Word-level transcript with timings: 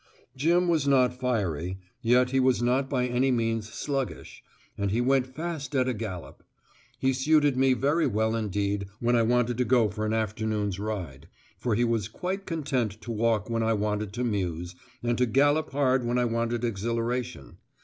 Jim 0.35 0.67
was 0.67 0.87
not 0.87 1.13
fiery, 1.13 1.77
yet 2.01 2.31
he 2.31 2.39
was 2.39 2.59
not 2.59 2.89
by 2.89 3.05
any 3.05 3.29
means 3.29 3.71
sluggish, 3.71 4.43
and 4.75 4.89
he 4.89 4.99
went 4.99 5.27
fast 5.27 5.75
at 5.75 5.87
a 5.87 5.93
gallop. 5.93 6.43
He 6.97 7.13
suited 7.13 7.55
me 7.55 7.73
very 7.75 8.07
well 8.07 8.35
indeed 8.35 8.87
when 8.99 9.15
I 9.15 9.21
wanted 9.21 9.59
to 9.59 9.63
go 9.63 9.89
for 9.91 10.03
an 10.07 10.13
afternoon's 10.13 10.79
ride; 10.79 11.27
for 11.59 11.75
he 11.75 11.83
was 11.83 12.07
quite 12.07 12.47
content 12.47 12.99
to 13.01 13.11
walk 13.11 13.47
when 13.47 13.61
I 13.61 13.73
wanted 13.73 14.11
to 14.13 14.23
muse, 14.23 14.73
and 15.03 15.19
to 15.19 15.27
gallop 15.27 15.69
hard 15.69 16.03
when 16.03 16.17
I 16.17 16.25
wanted 16.25 16.63
exhilaration. 16.63 17.59